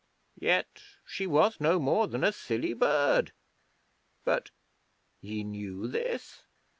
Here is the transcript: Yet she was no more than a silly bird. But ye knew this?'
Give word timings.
Yet 0.39 0.81
she 1.05 1.27
was 1.27 1.59
no 1.61 1.77
more 1.79 2.07
than 2.07 2.23
a 2.23 2.31
silly 2.31 2.73
bird. 2.73 3.33
But 4.23 4.49
ye 5.19 5.43
knew 5.43 5.85
this?' 5.87 6.41